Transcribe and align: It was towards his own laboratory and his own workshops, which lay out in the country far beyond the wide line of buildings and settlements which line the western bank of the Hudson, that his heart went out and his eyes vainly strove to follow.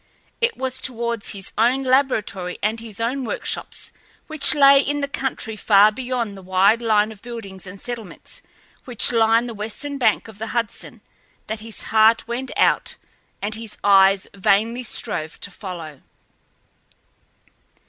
It 0.41 0.57
was 0.57 0.81
towards 0.81 1.29
his 1.29 1.51
own 1.59 1.83
laboratory 1.83 2.57
and 2.63 2.79
his 2.79 2.99
own 2.99 3.23
workshops, 3.23 3.91
which 4.25 4.55
lay 4.55 4.79
out 4.79 4.87
in 4.87 5.01
the 5.01 5.07
country 5.07 5.55
far 5.55 5.91
beyond 5.91 6.35
the 6.35 6.41
wide 6.41 6.81
line 6.81 7.11
of 7.11 7.21
buildings 7.21 7.67
and 7.67 7.79
settlements 7.79 8.41
which 8.85 9.11
line 9.11 9.45
the 9.45 9.53
western 9.53 9.99
bank 9.99 10.27
of 10.27 10.39
the 10.39 10.47
Hudson, 10.57 11.01
that 11.45 11.59
his 11.59 11.83
heart 11.93 12.27
went 12.27 12.49
out 12.57 12.95
and 13.43 13.53
his 13.53 13.77
eyes 13.83 14.25
vainly 14.33 14.81
strove 14.81 15.39
to 15.41 15.51
follow. 15.51 16.01